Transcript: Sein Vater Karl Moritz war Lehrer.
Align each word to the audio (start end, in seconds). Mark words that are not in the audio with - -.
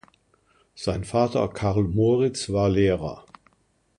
Sein 0.73 1.03
Vater 1.03 1.47
Karl 1.49 1.83
Moritz 1.83 2.49
war 2.49 2.69
Lehrer. 2.69 3.23